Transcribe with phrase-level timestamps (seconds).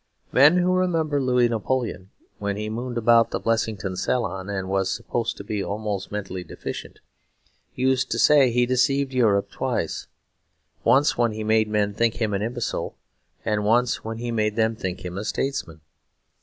[0.31, 2.09] Men who remembered Louis Napoleon
[2.39, 7.01] when he mooned about the Blessington salon, and was supposed to be almost mentally deficient,
[7.75, 10.07] used to say he deceived Europe twice;
[10.83, 12.97] once when he made men think him an imbecile,
[13.45, 15.81] and once when he made them think him a statesman.